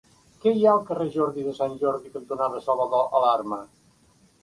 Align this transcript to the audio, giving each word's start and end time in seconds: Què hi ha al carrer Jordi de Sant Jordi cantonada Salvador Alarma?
Què 0.45 0.53
hi 0.59 0.63
ha 0.67 0.71
al 0.77 0.81
carrer 0.87 1.07
Jordi 1.17 1.45
de 1.49 1.55
Sant 1.59 1.77
Jordi 1.83 2.15
cantonada 2.17 2.65
Salvador 2.67 3.09
Alarma? 3.23 3.65